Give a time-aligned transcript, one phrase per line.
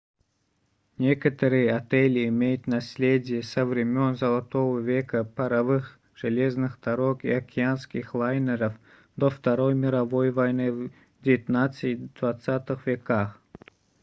[0.97, 8.73] некоторые отели имеют наследие со времён золотого века паровых железных дорог и океанских лайнеров
[9.15, 10.91] до второй мировой войны в
[11.21, 13.39] 19 и 20 веках